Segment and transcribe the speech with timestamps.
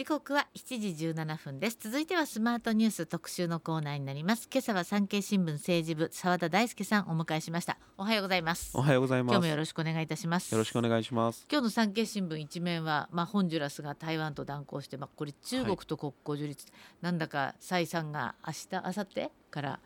[0.00, 1.76] 時刻は7時17分です。
[1.78, 4.48] 続いてはスマートニュース特集のコーナーになります。
[4.50, 7.76] 今朝は産経新聞政治部澤田大輔さんお迎えしました。
[7.98, 8.70] おはようございます。
[8.72, 9.34] おはようございます。
[9.34, 10.52] 今日もよろしくお願いいたします。
[10.52, 11.46] よろしくお願いします。
[11.52, 19.80] 今日の産経新聞一面はまあホンジュラスが台湾と断交してまあこれ中国と国交樹立、はい、なんだか蔡さんが明日明後日から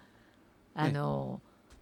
[0.76, 1.40] あの、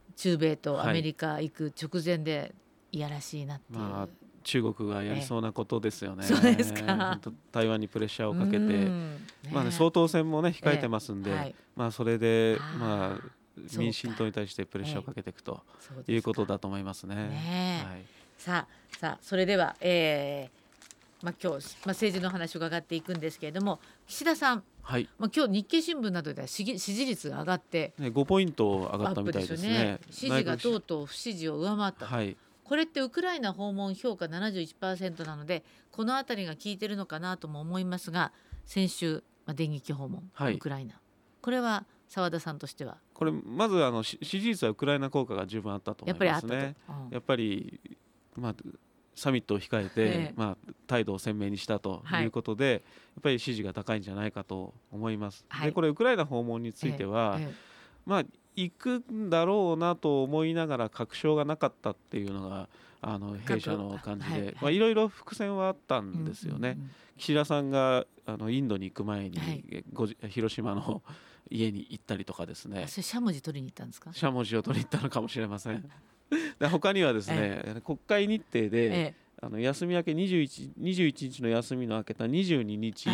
[0.09, 2.55] ね、中米とアメリカ行く直前で
[2.93, 6.25] いやらしいなっていう、まあ中国がやりそうなことですよね。
[6.25, 7.19] そうですか。
[7.51, 9.19] 台湾にプレッシャーをかけて、ね、
[9.51, 13.43] まあね総統選もね控えてますんで、まあそれでまあ
[13.77, 15.63] 民進党に対してプレッシャーをかけていくと
[16.07, 17.15] いうことだと思いますね。
[17.15, 18.05] ねはい、
[18.39, 24.63] さあさあそれでは、えー、まあ今日まあ政治の話を伺っていくんですけれども岸田さん。
[24.85, 29.69] はい、まあ今日日経新聞などでは支持率が上がって、ね、5ポイント上がったみたいですね。
[29.69, 32.07] ね支持がとうとう不支持を上回った。
[32.07, 32.37] はい。
[32.73, 38.33] これってウクライナ訪問評価71%なのでこの辺りが効いてるのかなとも思いますが
[38.65, 40.95] 先週、まあ、電撃訪問、はい、ウクライナ。
[41.43, 42.97] これは澤田さんとしては？
[43.13, 46.75] これまずあの支持率はウクライナ効果が十分あったと思いますね。
[47.11, 47.79] やっぱり、
[48.39, 48.55] うん、まあ
[49.15, 52.25] サミットを控えて、ええ、まあ、態度を鮮明にしたとい。
[52.25, 52.83] うことで、はい、やっ
[53.23, 55.45] ぱり支持が高いんじゃないかと思います。
[55.51, 57.53] はい、でこれウクライナ訪問については、え、
[58.07, 58.25] まあ
[58.57, 62.69] 行くんだろうなと思いながら確証がなかったっていうのが
[63.01, 66.79] あの弊社の感じで、まあ、いろいろ伏線はあったんですよね。
[67.17, 69.85] 岸田さんがあのインドに行く前に、はい、
[70.29, 71.03] 広島の
[71.51, 72.87] 家に行ったりとかですね。
[72.87, 74.13] それしゃもじ取りに行ったんですか？
[74.13, 75.91] しゃもじを取りに行ったのかもしれません。
[76.59, 79.15] で他にはですね、ええ、国会日程で、え
[79.45, 83.09] あの休み明け 21, 21日の休みの明けた22日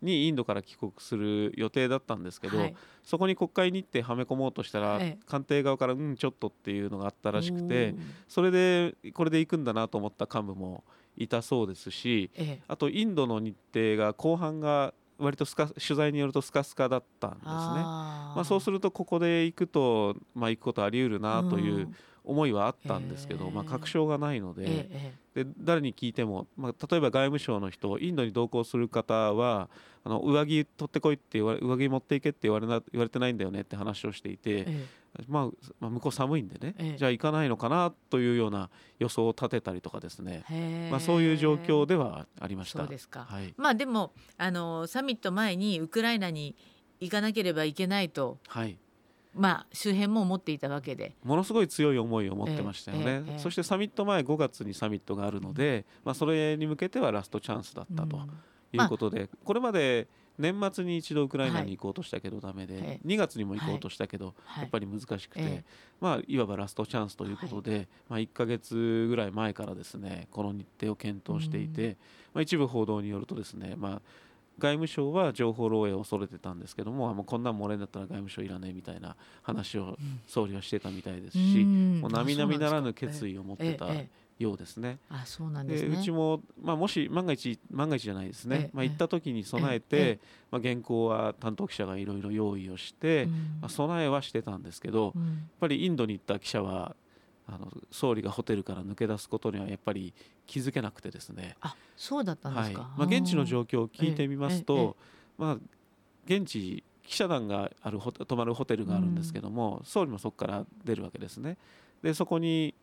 [0.00, 7.96] にインドから帰国する予定だったんですけど、はい、そこに国会日程はめ込もうとしたら、官邸側からうんちょっとっていうのがあったらしくて
[8.28, 10.84] それでこれで行くんだなと思った幹部も
[11.16, 12.30] いたそうですし、
[12.68, 17.50] あとインドの日程が後半が割とスカ取材によるとスカスカだったんですね。
[17.50, 21.92] まあ、そうするとここで行くと、まあ、行くことあり得るなという
[22.24, 24.88] 思いはあったんですけど、まあ、確証がないので,、
[25.34, 29.68] で誰に聞いても、まあ、例えば外務省の人インドに同行する方は
[30.04, 34.66] あの上着取ってこいって言われ上着持っていけって言われな言われてないんだよねって話をしていて、
[35.28, 35.48] まあ、
[35.80, 40.44] まあ、向こう寒いんでね、じゃあ行かないのかなというような予想を立てたりとかですね、
[40.90, 42.80] まあ、そういう状況ではありました。
[42.80, 46.56] そうですか、はい、まあ、でもあのサミット前にウクライナに
[47.00, 48.78] 行かなければいけないと、はい、
[49.34, 51.14] まあ、周辺も思っていたわけで。
[51.24, 58.18] ものすごい強い思いを持ってましたよね、えーえー、そしてサミット前5月にサミットがあるので、まあ、それに向けてはラストチャンスだったと
[58.72, 59.24] いうことで、うん。
[59.24, 65.64] まあ、これまで年末に一度ウクライナに行こうとしたけどダメで、はい、2月にも行こうとしたけど、はい、やっぱり難しくて、はい、
[66.00, 71.96] まあ、いわばラストチャンスということで、まあ、1か月ぐらい前からですねこの日程を検討していて、
[72.32, 74.02] まあ、一部報道によるとですね、まあ、
[74.62, 83.88] 外務省は情報漏洩を恐れてたんですけどももうこんなん漏れんだったら外務省いらねえみたいな話を総理はしてたみたいですし、うん、もう並々ならぬ決意を持ってた
[84.38, 84.98] ようですね。
[85.10, 90.20] あそうなんです、ね、うちも、まあ、もし万が一万が一じゃないですね、まあ、行った時に備えて、
[90.52, 93.26] まあ、原稿は担当記者がいろいろ用意をして、
[93.60, 95.12] まあ、備えはしてたんですけど、やっ
[95.58, 96.94] ぱりインドに行った記者は
[97.48, 100.14] あの総理がホテルから抜け出すことにはやっぱり
[100.46, 101.56] 気づけなくてですね。
[101.60, 104.96] あそうだったんですか、はい、まあ、現地の状況を聞いてみますと、
[105.38, 105.58] まあ、
[106.26, 111.56] 現地記者団がある泊まるホテルがあるんですけども、うん、総理もそこから出るわけですね。
[112.02, 112.74] でそこに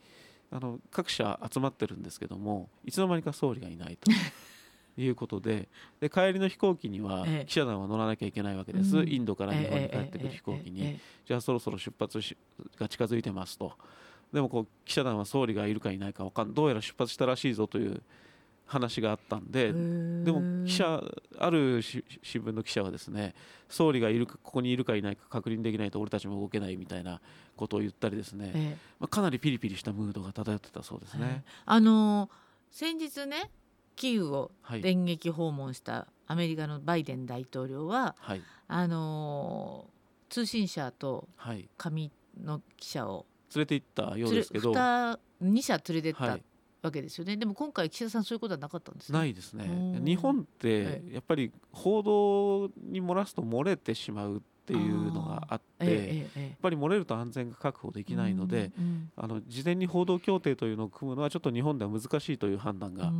[0.51, 4.11] あの各社集まってるんですけどもいつの間にか総理がいないと。
[4.97, 5.69] いうことで
[6.01, 12.19] で帰りの飛行機には記者団は乗らなきゃいけないわけです、インドから日本に帰ってくる飛行機に、じゃあそろそろ出発
[12.77, 13.77] が近づいてますと
[14.34, 18.01] でもこう記者団は総理がいるかいないか分かんどうやら出発したらしいぞという
[18.69, 21.01] 話があったんででも記者
[21.40, 23.34] ある新聞の記者はですね
[23.68, 27.19] 総理がいるかここにいるかいないか確認できないと俺たちも動けないみたいな
[27.57, 31.44] ことを言ったりですね、えまあ、かなりピリピリしたムードが漂ってたそうですね。
[31.66, 32.29] あのー、
[32.72, 33.50] 先日ね
[33.95, 34.51] キーウを
[34.81, 41.27] 電撃訪問したアメリカのバイデン大統領は、はい、あのー、通信社と
[41.75, 43.25] 紙の記者を
[43.56, 44.74] 連れて行ったようですけど。
[44.74, 46.38] 2社連れてった
[46.81, 50.01] わけですよね、はい、でも今回岸田さんそういうことはなかったんです、ね、ないですね。
[50.04, 58.71] 日本ってやっぱり報道に漏らすと漏れてしまうっていうのがあって、やっぱり漏れると安全が確保できないので、
[59.16, 63.12] あの事前に報道協定というのを組むのはちょっと日本では難しいという判断が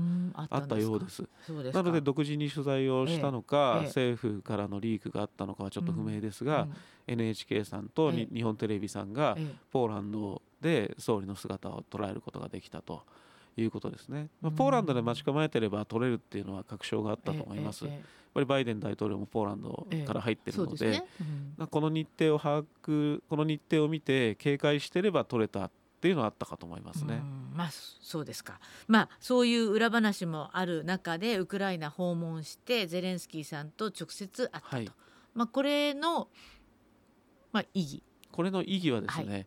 [0.50, 1.28] あったようです。
[1.74, 6.68] なので独自に取材をしたのか、政府からのリークがあったのかはちょっと不明ですが、
[7.08, 9.36] NHK さんと日本テレビさんが
[9.72, 13.02] ポーランドで総理の姿を捉えることができたと。
[13.60, 17.86] いうことですね、まあ、ポーランドで待ち構えてれば取れるっていうのは確証があったと思います。
[17.86, 17.94] やっ
[18.34, 21.02] ぱりバイデン大統領もポーランドから入ってるので,、
[21.72, 27.22] この日程を把握この日程を見て警戒してれば取れたっていうのはあったかと思いますね。
[27.54, 28.60] まあそうですか。
[28.88, 34.76] まあそういう裏話もある中でウクライナ訪問してゼレンスキーさんと直接会ったと。
[34.76, 34.92] はい、
[35.34, 36.30] まあこれの
[37.52, 38.04] まあ意義。
[38.32, 39.46] これの意義はですね、はい、や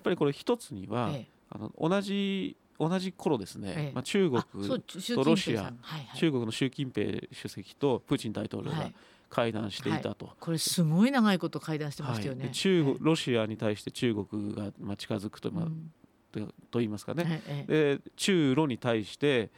[0.00, 8.90] っぱりこれ一つには、ええ、あの同じ同じ頃ですね、ええ、まあ、中国とロシア、はいはい、中国の習近平主席とプーチン大統領が
[9.30, 15.92] 会談していたと、はい、これすごい長いこと会談してましたよね、中国ロシアに対して中国がまあ近づくと,、まあ、うん、
[16.70, 19.50] と言いますかね、で中ロに対して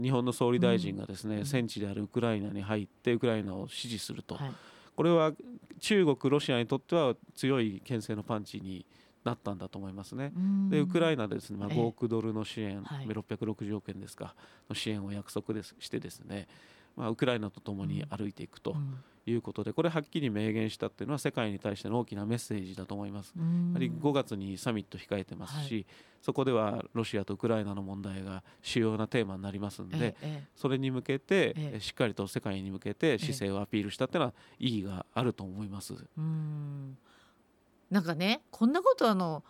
[0.00, 4.52] 日本の総理大臣がですね、うん、戦地であるウクライナに入ってウクライナを支持すると、はい、
[4.94, 5.32] これは
[5.80, 8.84] 中国ロシアにとっては強い牽制のパンチに
[9.26, 10.32] なったんだと思いますね。
[10.70, 14.34] でウクライナでですね、まあ、5億ドルの支援、ええ、660億円ですか
[14.70, 16.46] の支援を約束ですしてですね、
[16.96, 18.76] まあ、ウクライナとともに歩いていくと
[19.26, 23.34] いうことで、これはっきり明言したっていうのは世界に対しての大きなメッセージだと思います。
[23.36, 23.42] や
[23.72, 25.86] はり5月にサミット控えてますし、はい、
[26.22, 35.94] そこではロシアとウクライナの問題が主要なテーマになりますんで、え、それに向けて、しっかりと世界に向けて姿勢をアピールしたっていうのは意義があると思います。
[36.16, 36.96] うん
[37.90, 39.44] なんかねこんなことあの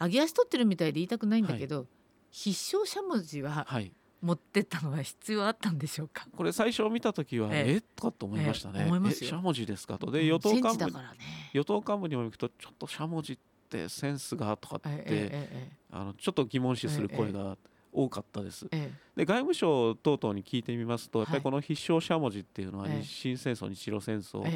[0.00, 1.86] 揚げ足取ってるみたいで言いたくないんだけど、はい、
[2.30, 6.26] 必勝しゃもじは、はい、持ってったのは必要あったんでしょうか？
[6.36, 7.80] これ最初見た時はええ。
[7.80, 10.10] とかと思いましたね、ええ、しゃもじですかと。
[10.10, 10.92] で与党幹部、ね、
[11.52, 17.56] 与党幹部にも行くとちょっとしゃもじってセンスがとかって、え、あのちょっと疑問視する声が
[17.92, 18.66] 多かったです。
[18.70, 24.50] ええ、で外務省等々に聞いてみますと、やっぱりこの必勝しゃもじっていうのは日清戦争、日露戦争で、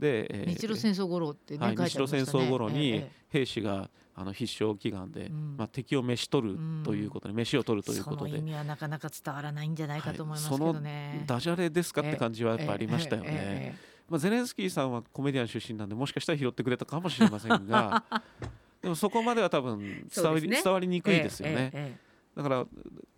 [0.00, 3.88] ええ日露戦争頃ってね、はい、日露戦争頃に兵士が
[4.20, 8.38] あの必勝祈願で、うん、まあ、敵を召し取るということで、うん、飯を取るということで。
[8.38, 13.78] 意味はなかなか伝わらないんじゃないかと思いますけどね、はい、そのダジャレですかって感じはやっぱありましたよね。
[14.08, 18.02] まあ、ゼレンスキーさんはコメディアン出身なんでもしかしたら拾ってくれたかもしれませんが
[18.82, 19.78] でもそこまでは多分
[20.14, 21.98] 伝わりね、伝わりにくいですよね。
[22.36, 22.66] だから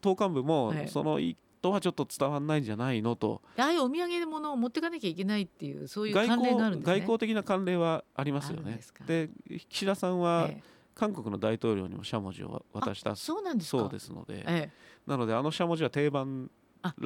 [0.00, 6.94] 党幹部もその意図はちょっと伝わらないんじゃないのと、ああいうお土産物を持っていかなきゃいけないっていうそういう関連があるんですね。
[6.94, 8.80] 外交的な関連はありますよね。
[9.06, 9.30] で
[9.68, 10.50] 岸田さんは、
[10.94, 14.70] 韓国の大統領にもしゃもじを渡したそうなんですそうですので、ええ、
[15.06, 16.50] なのであのしゃもじは定番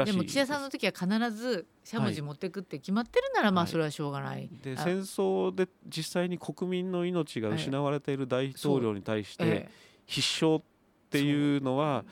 [0.05, 9.69] でも岸田さんの時は必ずしゃもじ持ってくって決まってるならまあそれはしょうがない、はい、で戦争で実際に国民の命が失われている大統領に対して
[10.06, 10.62] 必勝
[11.06, 12.05] っていうのは、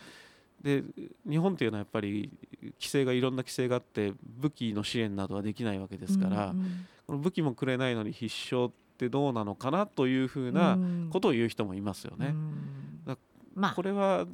[0.62, 0.82] で
[1.28, 2.30] 日本っていうのはやっぱり
[2.62, 10.78] 規制がいろんな規制があって武器の支援などはできないわけですから、うんうん、この武器もくれないのに必勝ってどうなのかなというふうな
[11.10, 12.28] ことを言う人もいますよね。
[12.28, 13.18] うん。
[13.54, 14.26] まあ、これは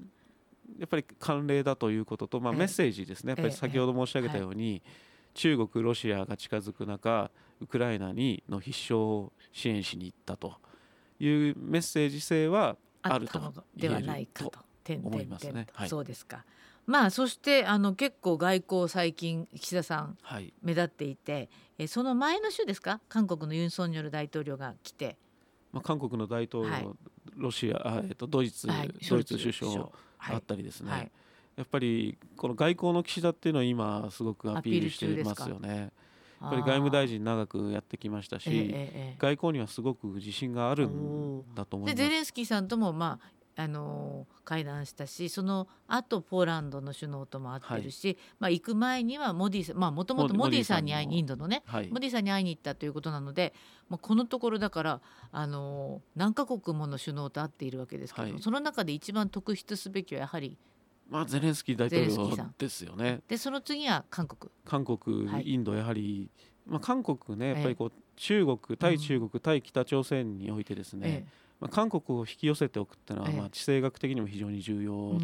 [0.79, 4.83] やっぱり慣例だということと、まあ、メッセージですね、やっぱり先ほど申し上げたように、
[5.35, 7.31] 中国、ロシアが近づく中
[7.61, 10.55] ウクライナにの必勝を支援しに行ったと
[11.19, 14.53] いうメッセージ性はあるとではないかと。
[14.89, 15.69] 思いますね。
[15.73, 16.45] はい、そうですか。
[16.87, 20.19] まあそしてあの結構外交最近岸田さん
[20.63, 21.49] 目立っていて、はい、
[21.79, 23.01] えその前の週ですか？
[23.09, 25.17] 韓国のユン・ソンニョル大統領が来て、
[25.73, 26.89] まあ、韓国の大統領、はい、
[27.37, 29.89] ロシアあ、えっと、ドイツ、はい、ドイツ首相。
[30.19, 31.11] あったりですね、
[31.57, 35.93] やっぱりこの外交の岸田っていうのは今すごくアピールしてますよね。
[36.41, 41.97] やっぱり外務大臣長くやってきましたし、えー、外交にはすごく自信があるんだと思います。
[41.97, 53.53] でゼレンスキーさんともまああの会談したしその後ポーランドの首脳とも会ってるし、はい、まあ、行く前にはモディさんもともとモディさんに会いにインドのね、はい、モディさんに会いに行ったということなので、
[53.91, 60.57] まあ、このところだからあの何カ国もの首脳と会っているわけですけど、はい、その中で一番特筆すべきはやはり
[61.11, 63.21] まあ、ゼレンスキー大統領ですよね。
[63.29, 64.51] でその次は韓国。
[64.65, 66.31] 韓国、インドやはり、
[66.67, 71.33] まあ、韓国ねやっぱりこう、中国対中国、対北朝鮮においてですね、ええ。
[71.61, 75.19] まあ、韓国を引き寄せておくっていうのは、まあ、地政学的にも非常に重要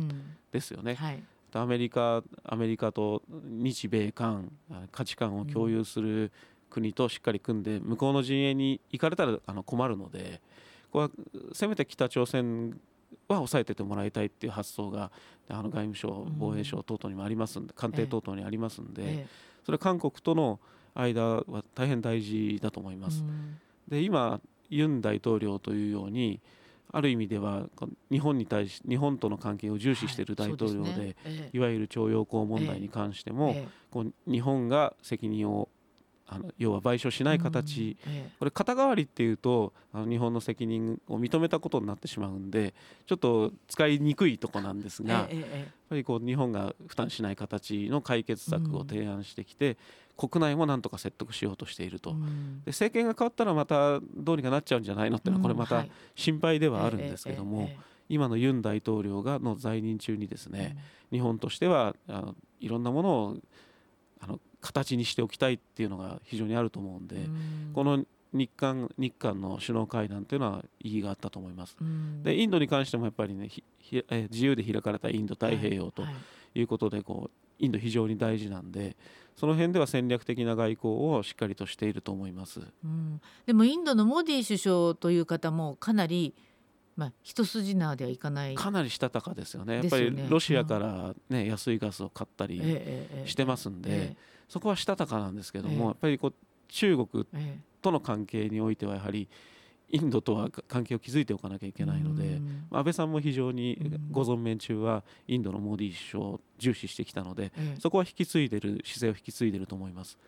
[0.50, 0.94] ですよね。
[0.94, 4.50] はい、アメリカアメリカと日米韓
[4.90, 6.32] 価値観を共有する
[6.68, 10.42] 国としっかり組んで向こうの陣営に行かれたらあの困るので
[10.90, 11.10] ここは
[11.52, 12.78] せめて北朝鮮
[13.28, 15.10] は抑えててもらいたいっていう発想が
[15.48, 19.26] あの外務省防衛省等々にもありますんで官邸等々にありますんで
[19.64, 20.60] それは韓国との
[20.94, 23.22] 間は大変大事だと思います。
[23.88, 26.40] で今ユン大統領というように
[26.92, 27.66] ある意味では
[28.10, 35.68] 日本に対し日本との関係を重視している大統領ではいわゆる徴用工問題に関しても、はい、こう日本が責任を
[36.28, 37.96] あの要は賠償しない形、
[38.38, 42.74] これ肩代わりっていうとあの日本の責任を認めたことになってしまうんで
[43.06, 45.28] ちょっと使いにくいとこなんですが、やっ
[45.88, 49.76] ぱりこう日本が負担しない形の解決策を提案してきて、
[50.16, 52.16] 国内もなんとか説得しようとしていると、で
[52.66, 57.70] 政権が変わったらまたどうにかなっちゃうんじゃないのってのはこれまた心配ではあるんですけども。
[58.08, 60.76] 今のユン大統領がの在任中にですね、
[61.10, 63.36] 日本としてはあのいろんなものを
[64.26, 67.16] あの形にしておきたいっていうのが非常にあると思うんで、
[67.72, 71.76] この日韓日韓の首脳会談というのは意義があったと思います。
[72.22, 73.48] でインドに関してもやっぱりね
[74.10, 76.02] え自由で開かれたインド太平洋と
[76.54, 78.96] いうことでこうインド非常に大事なんで
[79.36, 82.60] その辺では戦略的な外交をしっかりとしていると思います。
[82.84, 86.34] うん、でもインドのモディ首相という方もかなり
[86.96, 92.58] まあ、一筋縄ではいかないかなりしたたかですよね、やっぱりロシアからね、うん、安いガスを買ったり
[93.26, 93.96] してますんで、ええ。
[94.12, 94.16] え、
[94.48, 96.34] そこはしたたかなんですけども、やっぱりこう
[96.68, 97.26] 中国
[97.82, 99.28] との関係においてはやはり
[99.88, 102.40] インドとは関係を築いておかなきゃいけないので、
[102.72, 103.78] 安倍さんも非常に
[104.10, 110.18] ご存命中はインドのモディ首相を重視してきたので、そこは引き継いでる姿勢を引き継いでると思います。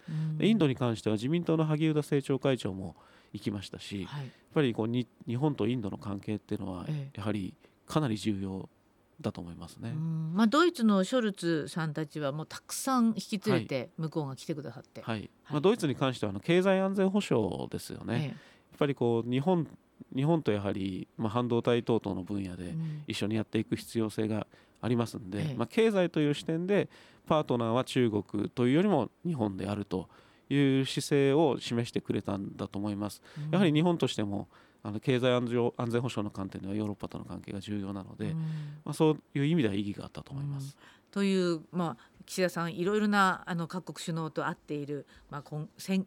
[0.41, 2.95] インドに関しては自民党の萩生田政調会長も
[3.33, 7.55] 行きましたし、はい、やっぱりこうに日本とインドの関係っていうのはやはり
[7.87, 8.69] かなり重要
[9.21, 9.93] だと思いますね。
[9.93, 18.15] まあ、ドイツのショルツさんたちはもうたくさん引き連れて向こうが来てくださって、はい、はい、まあ、ドイツに関してはあの経済安全保障ですよね。
[18.15, 18.35] ええ、やっ
[18.79, 19.67] ぱりこう日本
[20.15, 22.75] 日本とやはり、まあ、半導体等々の分野で
[23.07, 24.47] 一緒にやっていく必要性が
[24.81, 26.89] ありますんで、うん、まあ、経済という視点で
[27.27, 30.09] パートナーは中国というよりも日本であると
[30.51, 33.23] いう姿勢を示してくれたんだと思います。
[33.37, 34.49] うん、やはり日本としても
[34.83, 38.39] あの経済安全保障の観点ではヨーロッパとの関係が重要なので、うん、
[38.85, 40.67] まあ、そういう意味では意義があったと思います。
[40.67, 46.05] うん、という、まあ、岸田さんいろいろなあの各国首脳と会っている、まあ、今3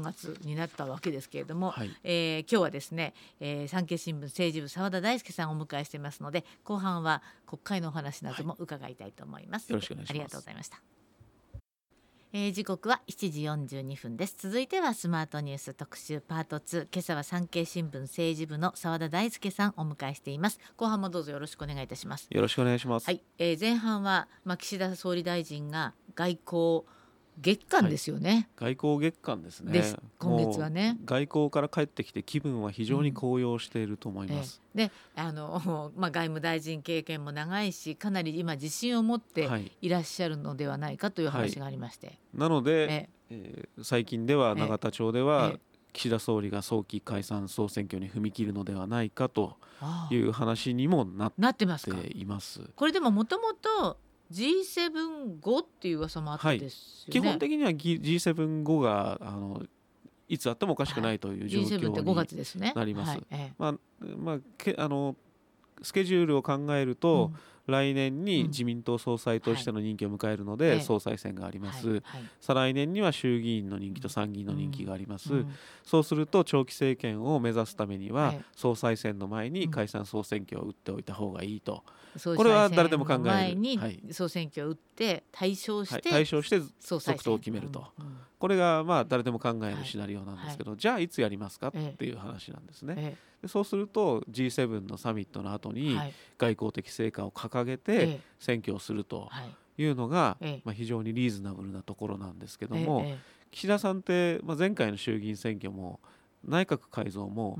[0.00, 9.64] 月になったわけですけれども、はい、えー、今日はですね、えー、産経新聞政治部澤田大輔さんをお迎えしていますので後半は国会のお話なども伺いたいと思います。
[9.64, 10.10] はい、よろしくお願いします。
[10.10, 10.99] ありがとうございました。
[12.32, 14.36] えー、時刻は7時42分です。
[14.38, 20.60] 続いてはスマートニュース特集パート2今朝は産経新聞政治部の澤田大輔さんお迎えしています。
[20.76, 22.28] 後半もどうぞよろしくお願いいたします。
[22.30, 23.06] よろしくお願いします。
[23.06, 26.84] はい、えー、前半はまあ岸田総理大臣が外交
[27.40, 29.82] 月間ですよね、はい、外交月間ですね。
[30.18, 30.98] 今月はね。
[31.04, 39.48] 外交から帰ってきて気分は非常に高揚していると思います、うん、であの、 まあ、外務大臣経験も長いしかなり今自信を持って
[39.80, 39.88] い。
[39.88, 45.54] らっしゃるのではないかという話がありまして、はい、なので、えー、最近では永田町では、
[45.92, 49.56] 岸田総理が早期解散総選挙に踏み切るのではないかと
[50.10, 52.60] いう話にもなっています。
[52.76, 53.98] これでももともと
[54.32, 59.62] G7 後っていう噂もあってですよね、はい、基本的には G7 後があの
[60.28, 63.18] いつあってもおかしくないという状況になります。
[63.58, 63.74] まあ
[64.16, 65.16] まあけあの
[65.82, 72.02] スケジュールを考えると、うん、来年に自民党総裁としての任期を迎えるので、総裁選があります、
[72.40, 75.52] 再来年には衆議院の任期と参議院の任期があります、うん、
[75.84, 81.84] そうすると長期政権を目指すためには、総裁選の前に解散総選挙を打っておいた方がいいと。
[82.36, 83.22] これは誰でも考える。
[83.22, 83.78] 前に
[84.10, 87.86] 総選挙を打って対象して、対象して即答を決めると、
[88.38, 93.16] これがまあ誰でも考えるシナリオなんですけど、じゃあいつやりますかっていう話なんですね。
[93.42, 95.98] でそうすると G7 のサミットの後に
[96.38, 99.28] 外交的成果を掲げて選挙をすると
[99.76, 99.84] い。
[99.84, 103.04] うのが、まあ、非常にリーズナブルなところなんですけども、
[103.50, 106.00] 岸田さんって、まあ、前回の衆議院選挙も
[106.44, 107.58] 内閣改造も、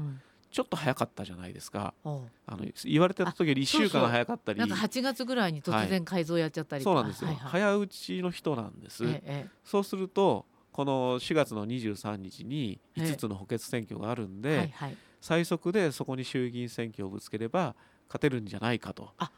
[0.51, 1.95] ちょっと早かったじゃないですか。
[2.05, 2.09] あ
[2.57, 4.59] の言われてた時より1週間早かったり。
[4.59, 17.77] なんか8月ぐらいに突然改造やっちゃったり、はい、そうなんですよ、はいはい、早打ちの人なんです、ええ、そうするとこの4月の23日に5つの補欠選挙があるんで、えはいはい、最速でそこに衆議院選挙をぶつければ
[18.09, 19.13] 勝てるんじゃないかと。
[19.19, 19.31] あ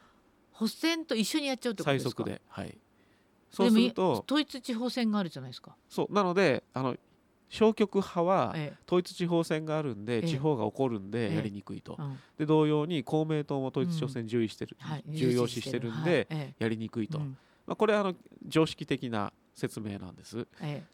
[0.52, 2.10] 補選と一緒にやっちゃうってことですか？
[2.10, 2.78] 最速ではい。
[3.50, 5.76] そうすると統一地方選があるじゃないですか。
[5.88, 6.96] そうなのであの
[7.50, 8.56] 消極派は
[8.86, 11.98] 統一地方選があるんで、地方が起こるんでやりにくいと、
[12.38, 14.74] で同様に公明党も統一地方選重視してる、
[15.06, 17.26] 重要視してるんでやりにくいと、ま
[17.74, 18.14] あ、これはあの
[18.46, 20.46] 常識的な説明なんです、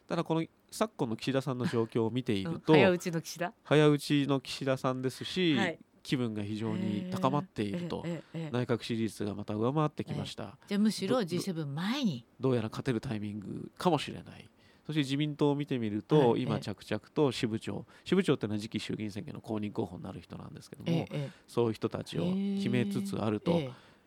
[0.08, 3.52] ただこの昨今の岸田さんの状況を見ていると、早打ちの岸田？
[3.62, 5.56] 早打ちの岸田さんですし、
[6.02, 12.24] 気分が非常に高まっていると、内閣支持率がまた上回ってきました、じゃあむしろ G7 前に。
[12.40, 14.48] どうやら勝てるタイミングかもしれない。
[14.86, 21.06] そして自民党を見てみると、はい、今着々と支部長支部長っていうのは次期衆議院選挙の公認候補になる人なんですけども、
[21.46, 22.22] そういう人たちを
[22.56, 23.60] 決めつつあると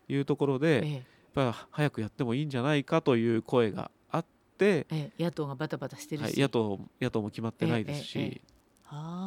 [0.08, 1.02] いうところで、やっ
[1.34, 4.26] ぱり早くやってもいいんじゃないかという声があっ
[4.58, 8.42] て、ええ、野党がバタバタしてるし、はい、野党野党も決まってないですし、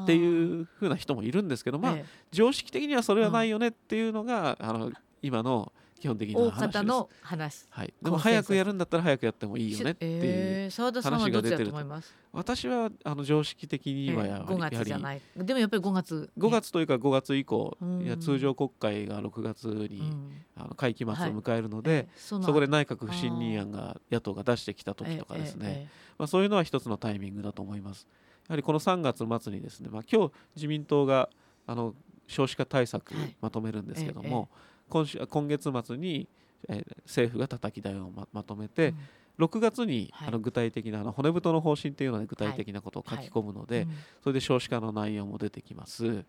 [0.03, 2.05] っていうふうな人もいるんですけど、まあ、ええ。
[2.31, 4.93] 常識的にはそれはないよねっていうのが、あの
[5.23, 5.73] 今の
[6.05, 6.79] 基本的な大話です。
[6.79, 7.67] 方の話。
[7.71, 12.15] はい、でも早くやるんだったら早くやってもいいよねっていう、ええ澤田さんはどっちだと思います？
[12.31, 15.23] 私はあの常識的にはやはり,、5月じゃない。
[15.35, 16.31] でもやっぱり5月。
[16.37, 18.03] 5月というか5月以降、うん。
[18.03, 20.33] いや通常国会が6月に、うん。
[20.57, 22.09] あの会期末を迎えるので、ええ。
[22.17, 28.07] そのそこで内閣不信任案が野党が出してきた時とかですね、まあ、そういうのは一つのタイミングだと思います。
[28.49, 31.29] やはりこの3月末にですね、まあ、今日自民党が
[31.67, 31.95] あの
[32.27, 33.37] 少子化対策はい。
[33.41, 34.49] まとめるんですけどええも、
[34.89, 36.29] 今週今月末に、
[36.69, 38.95] えー政府が叩き台をままとめえて、え
[39.39, 40.29] 6月に、はい。
[40.29, 43.91] あの具体的なあの骨太の方針っていうので具体的なことを書き込むので、うん
[44.23, 46.25] それで少子化の内容も出てきます。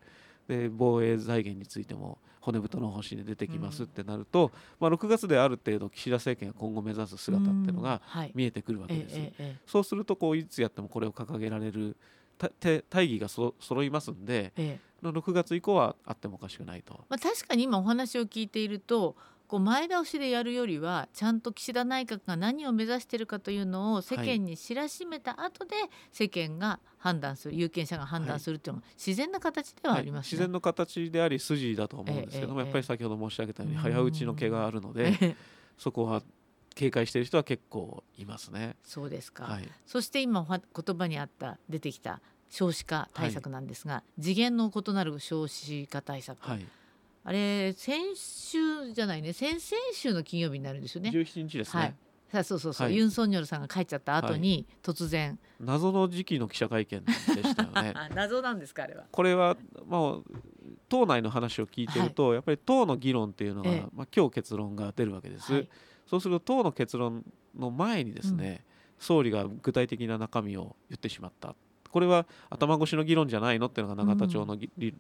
[0.47, 8.31] で防衛財源についても骨太の方針で出てきますってなると、まあ、6月である程度岸田政権が今後目指す姿っていうのがはい。
[8.35, 9.15] 見えてくるわけえです。
[9.17, 11.97] えええそうするとこういつやってもこれを掲げられる
[12.89, 14.95] 大義がそ揃いますんでええ。
[15.03, 16.93] の6月以降はあってもおかしくないと。
[17.09, 19.15] まあ、確かに今お話を聞いていると
[19.47, 25.75] こう前倒しでやるよりはちゃんと岸田内閣が何を目指しているかというのを世間に知らしめた後で
[26.11, 30.29] 世間が判断する有権者が判断するというのが自然な形ではありますね。
[30.31, 35.35] 自然の形であり筋だと思うんですけども、ええやっぱり先ほど申し上げたようにうん早打ちの毛があるので、ええ。
[35.77, 36.23] そこは
[36.75, 38.75] 警戒している人は結構いますね。
[38.83, 46.65] そうですか、はい、そして今言葉にあった出てきた少子化対策なんですが、次元の異なる少子化対策、はい、
[47.27, 49.33] あれ先週じゃないね。
[49.33, 49.59] 先々
[49.93, 51.09] 週の金曜日になるんですよね。
[51.09, 51.95] 17日ですね、はい。
[52.31, 52.95] さあそうそうそう、はい。
[52.95, 55.39] ユン・ソンニョルさんが帰っちゃった後に、突然。
[55.59, 57.93] 謎の時期の記者会見でしたよね。
[57.97, 59.05] あ謎なんですかあれは。
[59.11, 60.37] これは、まあ、
[60.87, 63.79] 党内の話を聞いてると、やっぱり党の議論っていうのが、ええ。
[63.91, 65.69] まあ、今日結論が出るわけです、はい。
[66.05, 67.25] そうすると党の結論
[67.57, 68.63] の前にですね、
[68.99, 71.55] 総理が具体的な中身を言ってしまった
[71.95, 74.93] これは頭越しの議論じゃないのっていうのが永田町のぎ理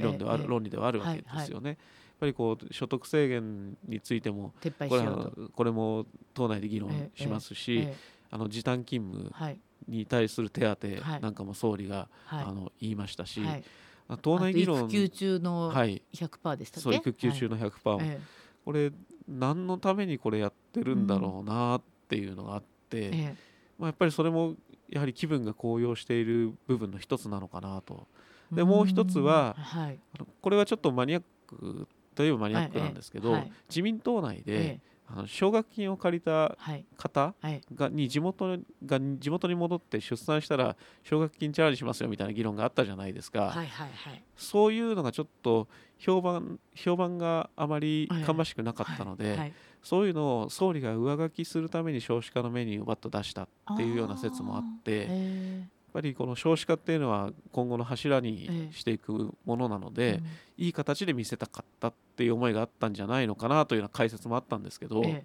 [0.00, 1.68] 論ではある、ええ論理ではあるわけですよね。
[1.68, 1.78] やっ
[2.18, 5.48] ぱりこう所得制限についてもこれ。
[5.52, 7.96] これも党内で議論ええしますし、ええ
[8.32, 9.58] あの時短勤務はい。
[9.86, 11.20] に対する手当はい。
[11.20, 12.44] なんかも総理が、はい。
[12.44, 13.64] あの言いましたし、はい。
[14.08, 16.02] あ党内議論育休中のはい。
[16.12, 16.82] 100%でしたっけ？
[16.82, 18.06] そう育休中の100%、はい。
[18.08, 18.20] え
[18.64, 18.90] これ
[19.28, 23.36] 何のためにこれやってるんだろうなっていうのがあって、ええ。
[23.78, 24.54] まあ、やっぱりそれも
[24.92, 28.06] やはり気分が高揚している部分の一つなのかなと。
[28.52, 29.98] えでもう一つはうんはい
[30.42, 33.52] これはちょっとマニアックといえばマニアックなんですけど、はい。
[33.68, 34.80] 自民党内で、ええ。
[35.08, 36.84] あの奨学金を借りたはい。
[36.98, 37.60] 方はい。
[37.74, 44.22] がに地元が地元に戻って出産したら奨学金チャラにしますよみたいな議論があったじゃないですか、はいはいはい。
[44.36, 48.22] そういうのがちょっと評判評判があまりはい。
[48.22, 49.52] 芳しくなかったので、はいはい
[49.82, 60.24] そういうのを総理が上書きするために少子化のメニューをバッと出したっていうような説もあってやっえぱりこの少子化っていうのは今後の柱にええしていくものなのえで、うん
[60.58, 65.24] いい形で見せたかったっていう思いがあったんじゃないのかなというような解説もあったんですけど、え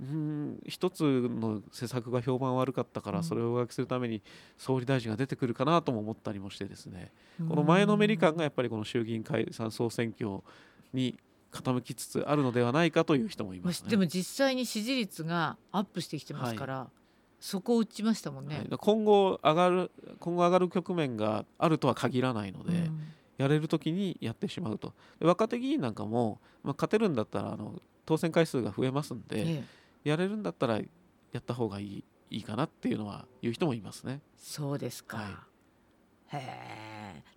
[0.00, 3.16] うーん一つの施策が評判悪かったかうん。
[3.16, 4.22] らそれを上書きするために
[4.58, 7.12] 総理大臣が出てくるかなとも思ったりもしてですね。
[7.40, 10.40] えこの前のめり感がやっぱりこの衆議院解散総選挙
[10.92, 11.16] に
[11.52, 13.86] 傾きつつあるのではないかという人もいまますね。
[13.88, 16.90] あでも実際に支持率がアップしてきてますから、
[17.40, 18.56] そこを打ちましたもんね。
[18.56, 23.00] はい今後上がる今後上がる局面があるとは限らないので、うん
[23.40, 29.64] やれる時にやってしまうとで若手議員なんかも、まあ、勝てるんだったらあの当選回数が増えますんで、ええ
[30.04, 30.82] やれるんだったらや
[31.38, 34.20] った方がいいいいかなっていうのは言う人もいますね。
[34.36, 35.16] そうですか。
[35.16, 35.26] はい。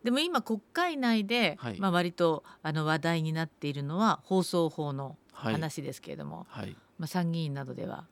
[0.04, 8.06] でも今国会内で、はいまあ割とあの話題になっているのは放送法のはい、話ですけれども、はい、まあ参議院などでは、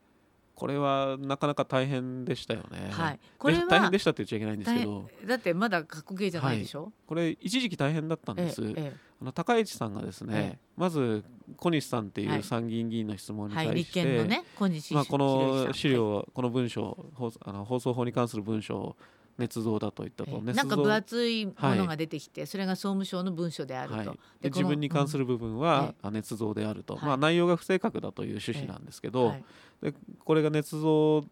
[0.56, 2.90] これはなかなか大変でしたよね。
[2.92, 3.20] はい。
[3.38, 6.92] これでは大変でしたって言っちゃいけないんですけ大ど変だってまだ過去形じゃないでしょ？
[7.06, 8.64] これ一時期大変だったんです。
[8.64, 11.24] えええあの高市さんがですね、えまず
[11.58, 13.50] 小西さんっていはいう参議院議員の質問。
[13.50, 18.96] に対して、立憲のね小西まあ、この資料、はこの文章放あの放送法に関する文章を
[19.38, 20.54] 捏造だと言ったと、いえ。
[20.54, 23.96] なんか分厚いものが出てきて、それが総務省の文書であると。
[23.98, 25.60] はい、でで自分に関する、る部分うん。
[25.60, 27.06] はあ捏造であると、はい。
[27.06, 29.44] まあ、内容が不正確だという趣旨なんですけど、はい。
[29.82, 31.26] でこれが捏造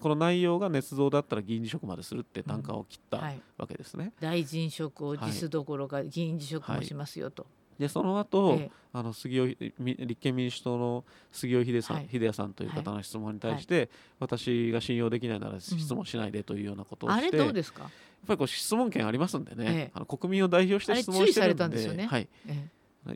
[0.00, 4.12] この内容が捏造だったら議員辞職までするって単価を切ったはい、わけですね。
[4.20, 7.46] 大臣職を辞すどころか議員辞職もしますよと。
[7.78, 8.70] でその後、ええ。
[8.96, 9.46] あの杉尾
[9.80, 12.08] み立憲民主党の杉尾秀さん、はい。
[12.12, 17.82] 秀哉さんという方の質問に対して、私が信用できないなら質問しないでというようなことをあれして、どうですか？
[17.82, 17.90] やっ
[18.28, 19.90] ぱりこう質問権ありますんでね、ええ。
[19.94, 22.06] あの国民を代表してあれ質問してるんで。
[22.06, 22.68] はい、え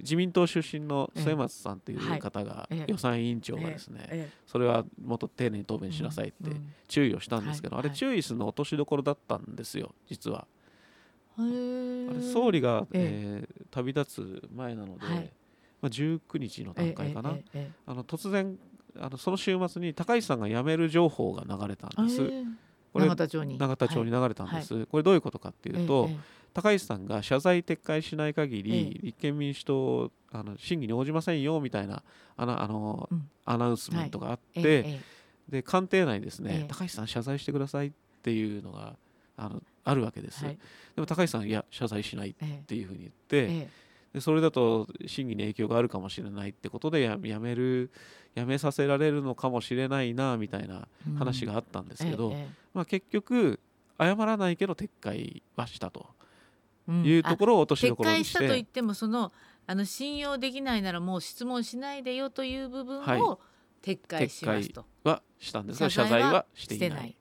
[0.03, 6.57] 自民党出身の末松さんという方が、予算委員長がですね、それはもっと丁寧に答弁しなさいって
[6.89, 10.47] 注意をしたんですけど、あれ注意するの落としどころだったんですよ実は。
[11.39, 15.33] あれ総理が、えー、旅立つ前なので、
[15.81, 17.37] まあ、19日の段階かな、
[17.87, 18.59] あの突然
[18.99, 22.29] あのその週末に高市さんが辞める情報が流れたんです。
[22.93, 23.59] これ永田町に。
[23.59, 26.11] 永田町に流れたんです、これどういうことかっていうと、
[26.55, 32.03] 高市さんが謝罪撤回しない限り、立憲民主党あの審議に応じませんよみたいな
[32.37, 33.09] あのあの、
[33.45, 35.01] アナウンスメントがあって、
[35.49, 38.97] で官邸内ですね、高市さん謝罪してくださいっていうのが
[39.37, 40.59] あのあるわけです、はい、
[40.95, 42.35] でも高市さんいや謝罪しないっ
[42.67, 43.69] ていうふうに言って、ええ、
[44.15, 47.91] でそれだと審議に影響があるかもしれないってことでややめる
[48.35, 50.87] やめさせられるのかもしれないなみたいな
[51.19, 53.61] 話があったんですけど、うんえ、まあ、結局
[53.99, 56.07] 謝らないけど撤回はしたと。
[57.05, 59.31] いうところを落としどころにして、撤回したといってもその
[59.67, 63.39] あの信用できないならもう質問しないでよという部分を
[63.83, 64.87] 撤回しますと。
[65.05, 67.17] はしたんですが謝罪はしていない。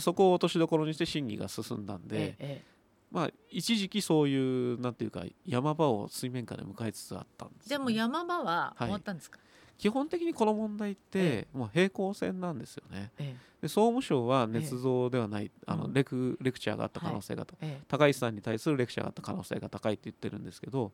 [0.00, 2.62] そこを落としどころにして審議が進んだんで、ええ、
[3.10, 9.52] まあ一時期そういうなんていうか山場を水面下で迎えつつあったんです、ね、でも山場は終わったんですか、はい
[9.82, 13.10] 基本的にこの問題ってもう平行線なんですよね。
[13.18, 20.92] ええ、で総務省は捏造ではない、え、あのレクレクチャーがあった可能性が、はい、高市さんに対するレクチャーがあった可能性が高いって言ってるんですけど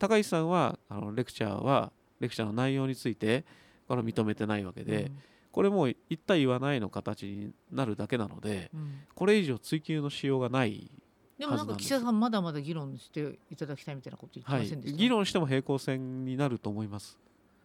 [0.00, 3.44] 高市さんはあのレクチャーはレクチャーの内容について
[3.86, 5.18] これ認めてないわけで、うん、
[5.54, 10.90] これも言った言わないの形になるだけなので、うん、これ以上追及のしようがない
[11.38, 17.16] でもなんか岸田さんまだまだ議論していただきたいみたいなこと言ってませんでした、はい、議論しても平行線になると思います。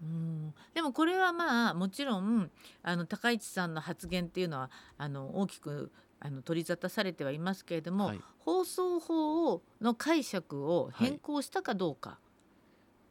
[0.04, 0.54] うん。
[0.76, 2.52] でもこれはまあもちろん
[2.84, 12.20] あの高市さんの発言っていうのはあの大きくあの取り沙汰されてはいますけれども、はい、放送法をの解釈を変更したかどうか、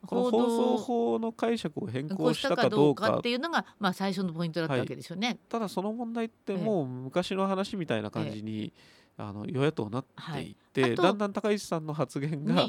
[0.09, 8.73] この放送法の解釈を変更したかどうかっていうのが、まあ、最初のポイントだったわけですよね、はい、ただその問題ってもう昔の話みたいな感じに、
[9.19, 12.67] えー、あの与野党なっていって、はい、だんだん高市さんの発言が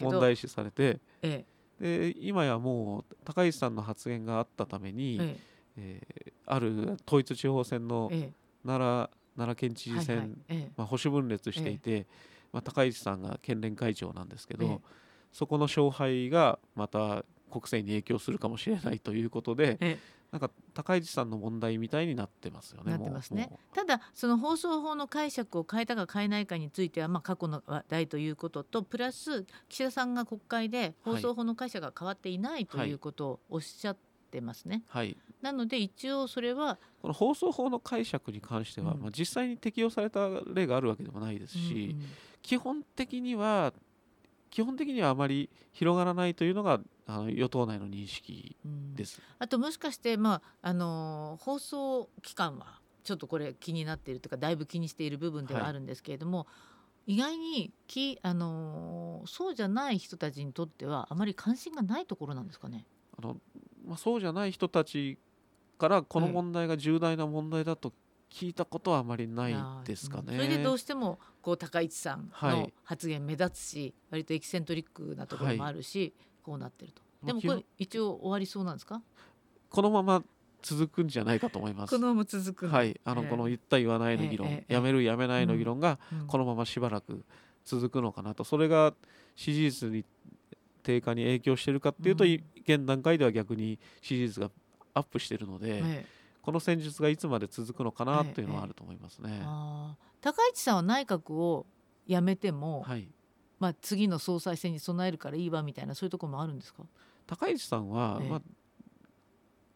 [0.00, 8.30] 問題視されて、えー、で今やもう高市さんの発言があったために、えーえー、ある統一地方選の奈
[8.66, 10.72] 良,、奈良県知事選、はいはい。
[10.76, 12.06] まあ、保守分裂していて、
[12.52, 14.82] まあ、高市さんが県連会長なんですけど、
[15.32, 19.98] そこの勝敗がまた国政に影響するかもしれないということで、
[20.32, 22.96] なんか高市さんの問題みたいになってますよね。
[23.32, 23.50] ね。
[23.74, 33.96] ただその放送法の解釈を変えたか変えないかについてはまあ過去の話題ということとプラス岸田さんが国会で放送法の解釈が変わっていないということをおっしゃっ
[34.30, 34.84] てますね。
[34.88, 35.14] はい。
[35.42, 42.08] なので一応それはこの放送法の解釈に関しては、うん、まあ実際に適用された例があるわけでもないですし、うんうん、
[42.40, 43.74] 基本的には
[44.52, 48.54] 基本的にはあまり広がらないというのがあの与党内の認識
[48.94, 49.20] です。
[49.38, 56.46] あともしかして、まああの放送機関はちょっとこれ気になっているというかだいぶ気にしている部分ではあるんですけれども、は
[57.06, 62.84] い、意外にき、あのそうじゃない人たちにとってはあまり関心がないところなんですかね？
[63.18, 63.38] あの
[63.86, 65.18] まあ、そうじゃない人たち
[65.78, 67.92] からこの問題が重大な問題だと
[68.32, 70.36] 聞いたことはあまりないですかね。
[70.36, 77.02] それでどうしてもこう高市さんの発言目立つし、はい、割とエキセントリックなところもあるし、はい、こうなってると。
[77.26, 79.02] でもこれ一応終わりそうなんですか？
[79.68, 80.24] このまま
[80.62, 81.90] 続くんじゃないかと思います。
[81.90, 82.68] このまま続く。
[82.68, 87.24] はい、あの、えー、この言った言わないの議論、えー、やめるやめないの議論がこのまましばらく
[87.66, 88.94] 続くのかなと、それが
[89.36, 90.04] 支持率に
[90.82, 94.50] 低下に影響しているかっていうと、うん、現段階では逆に支持率が
[94.94, 95.78] アップしているので。
[95.78, 99.30] えーこの戦術がいつまで続くのかなというのはあると思いますね。
[99.32, 99.44] ええ、
[100.20, 101.66] 高市さんは内閣を
[102.06, 103.08] 辞めても、はい、
[103.60, 106.82] まあ、次の総裁選に備えるからいいわみたいなそういうところもあるんですか？
[107.26, 108.42] 高市さんは、え、まあ、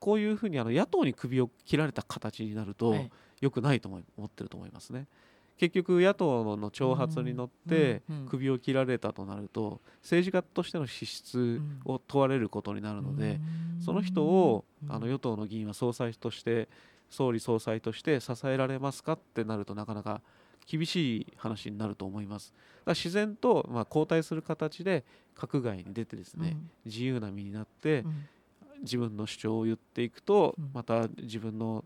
[0.00, 2.96] こういうふうにあの野党に首を切られた形になると、
[3.40, 5.06] よくないと思ってると思いますね。
[5.56, 13.40] 結局野党の挑発に乗って首を切られたとなると政治家としての資質を問われることになるので
[13.84, 16.68] その人をあの与党の議員は総裁として
[17.08, 20.20] 総理総裁として支えられますかってなるとなかなか
[20.66, 22.52] 厳しい話になると思います。
[22.84, 25.04] だ自然とまあ交代する形で
[25.36, 28.04] 閣外に出てですね、自由な身になって
[28.82, 31.84] 自分の主張を言っていくとまた自分の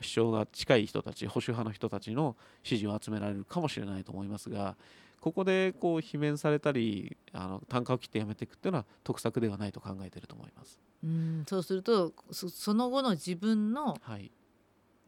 [0.00, 4.76] 主張が近い人たち保守派の人たちの支持を集められるかもしれないと思いますが
[5.20, 10.78] ここでこう罷免されたりあの単価を切ってやめていくっていうのは得策ではないと考えていると思います。
[11.04, 13.96] うんそうするとその後の自分の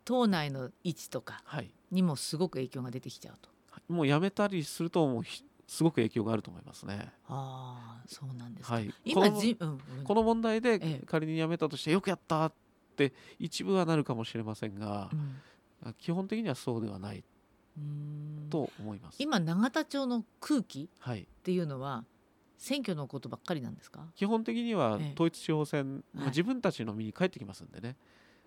[0.05, 1.43] 党内の位置とか
[1.91, 3.49] にもすごく影響が出てきちゃうと。
[3.71, 5.23] はい、もうやめたりするともう
[5.67, 7.13] すごく影響があると思いますね。
[7.27, 12.53] ああ、そうなんですはい、今この,、うん、この問題で仮に辞めたとしてよくやったっ
[12.95, 15.11] て一部はなるかもしれませんが、
[15.85, 17.25] うん、基本的にはそうではない
[18.51, 19.17] と思います。
[19.21, 22.05] 今永田町の空気っていうのは、
[22.57, 24.07] 選挙のことばっかりなんですか？
[24.15, 27.97] 基本的には統一地方選、ええ、自分たちの身に返ってきますんでね、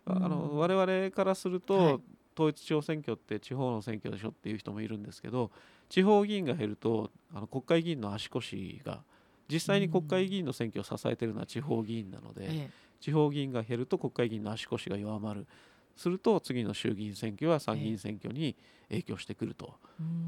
[0.05, 1.99] はい、あの我々からすると、はい、
[2.33, 5.51] 統一地方選挙って地方の選挙でしょっていう人もいるんですけど
[5.89, 9.03] 地方議員が減るとあの国会議員の足腰が
[9.49, 15.47] 実際に国会議員の選挙を支えているのは地方議員なので、え、地方議員が減ると国会議員の足腰が弱まる。
[15.95, 18.55] すると次の衆議院選挙や参議院選挙に
[18.89, 19.73] 影響してくると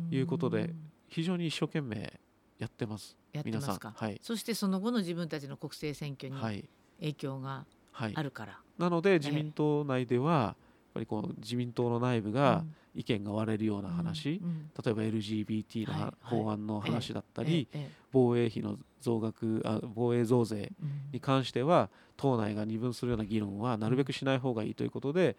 [0.09, 0.73] いうことで
[1.07, 2.11] 非常に一生懸命
[2.57, 3.15] やってます。
[3.31, 6.67] やってますか、はい、そしてその後の自分たちの国政選挙に
[6.99, 8.53] 影響があるから。
[8.53, 12.63] はい、なので自民党内では、やっぱりこう自民党の内部が
[12.95, 14.41] 意見が割れるような話、
[14.83, 17.67] 例えば LGBT の法案の話だったり、
[18.11, 20.71] 防衛費の増額あ防衛増税
[21.11, 25.37] に関しては、党内が二分するような議論はなるべくしない方がいいということで、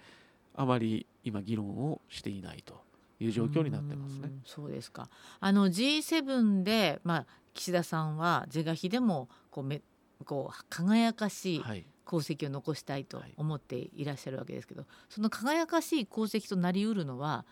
[0.55, 2.81] あまり今議論をしていないと
[3.21, 4.29] いう状況になってますね。
[4.29, 5.09] うそうですか。
[5.41, 9.83] あの G7 でまあ岸田さんは是が非でもこうめ
[10.25, 11.59] こう輝かしい
[12.07, 17.45] 功績を残したいと思っていらっしゃるわけですけど、その輝かしい功績となりうるのは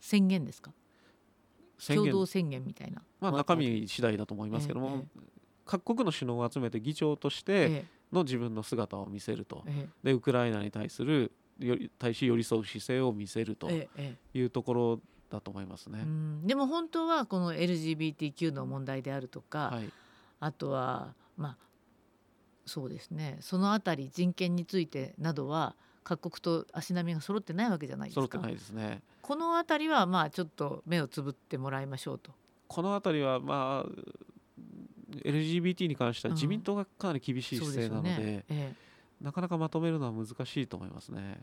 [0.00, 0.72] 宣言ですか？
[1.86, 3.02] 共同宣言みたいな。
[3.20, 5.20] まあ、中身次第だと思いますけども、ええ、
[5.64, 16.04] 各国の首脳を集めて議長としての自分の姿を見せると、え、でウクライナに対するより対し寄り添う姿勢を見せるというところだと思いますね。
[16.44, 19.90] でも本当はこの LGBTQ の問題であるとか、はい、
[20.40, 21.58] あとはまあ
[22.66, 28.20] そうですねそのあたり人権についてなどは各国と足並みが揃ってないわけじゃないですか。
[28.22, 29.02] 揃ってないですね。
[29.20, 32.32] このあたりはまあちょっと目をつぶってもらいましょうと。
[32.66, 33.92] このあたりはまあ
[35.24, 38.74] LGBT に関しては自民党がかなり厳しい姿勢なので、うんねええ、
[39.20, 41.40] なかなかまとめるのは難しいと思いますね。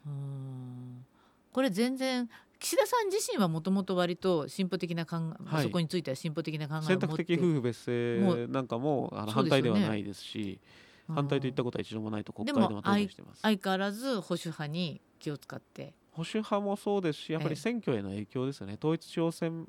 [1.52, 2.30] これ全然
[2.60, 10.70] 岸田さん自身はもともと割と進歩的な考え、はい、そこについては進歩的な考えを持って選択的夫婦別姓なんかもあの反対ではないですし、ね、
[11.14, 13.42] 反対といったことは一度もないと国会でも答弁してます。
[13.42, 15.94] 相変わらず保守派に気を使って。
[16.12, 19.68] 保守派もそうですしやっぱり選挙への影響ですよね、ええ、統一地方選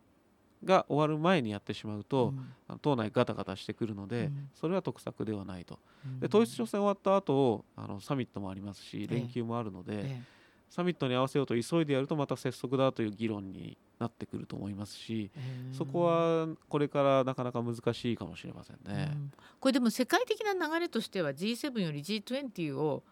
[0.65, 2.35] が終わる前にやってしまうと、
[2.69, 10.23] うん、党内ガタガタしてくるので、うん、それは得策ではないと、うん、で統一地方選終わった後あのサミットもありますし連休もあるので、ええ、
[10.71, 15.31] サミットに合わせようと急いでやるとまた拙速だという議論になってくると思いますし、
[15.73, 19.17] そこはこれからなかなか難しいかもしれませんね。
[19.59, 23.03] これでも世界的な流れとしては G7 より G20 を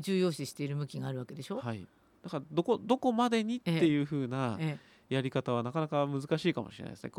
[0.00, 1.86] 重要視している向きがあるわけでしょ、はい、
[2.22, 4.78] だからどこどこまでにっていうふうな、え
[5.10, 5.14] え。
[5.14, 7.12] やり方はなかなか難しいかもしれないですね。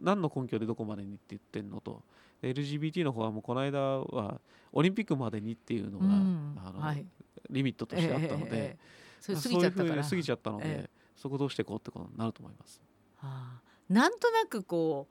[0.00, 2.02] 何の根拠でどこまでにって言ってんのと。
[2.42, 4.40] LGBT の方はもうこの間は
[4.72, 7.04] オリンピックまでにっていうのが、うん、あの、はい、
[7.50, 8.78] リミットとしてあったので、えー、
[9.20, 9.54] そういうふうに
[10.02, 12.82] 過ぎちゃったので、えー、そこどうしていこうってことになると思います。
[13.16, 15.08] はあ、なんとなくこ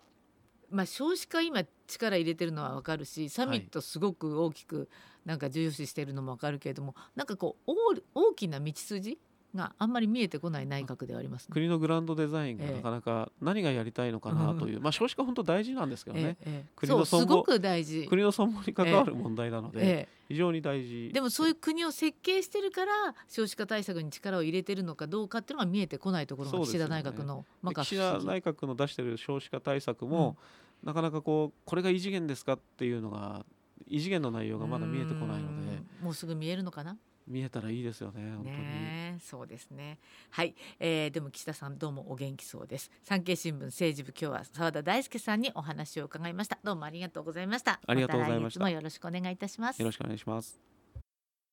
[0.71, 4.89] う、まあ、少子化今力入れてるのは分かるしサミットすごく大きく
[5.25, 7.73] なんか重要視しているのも分かるけれども、はい、なんかこう
[8.13, 9.17] 大きな道筋
[9.55, 18.07] があんまり見えてこない内閣ではあります、ね、国のグランドデザインがなかなか何がやりたいのかなという、ええ、まあ少子化本当大事なんですけどね、え、国のすごく大事。
[18.07, 21.11] 国の存亡に関わる問題なので、非常に大事。
[21.13, 22.91] でもそういう国を設計してるから
[23.27, 30.37] 少子化対策に力を入れてるのかどうかっていうのが見えてこないところが岸田内閣の、ね、岸田内閣の出してる少子化対策も、
[30.83, 33.45] うん、なかなかこうこれが異次元ですかっていうのが
[33.87, 35.81] 異次元の内容がまだ見えてこないので。
[36.01, 36.97] もうすぐ見えるのかな？
[37.27, 38.57] 見えたらいいですよね本当に。
[38.57, 39.99] ねそうですね。
[40.29, 42.91] はい、えー、でも岸田さんどうもお元気そうです。
[43.03, 46.57] 産経新聞政治部今日は澤田大輔さんにお話を伺いました。
[46.63, 47.79] どうもありがとうございました。
[47.85, 48.59] ありがとうございました。
[48.59, 49.79] もよろしくお願いいたします。
[49.79, 50.76] よろしくお願いします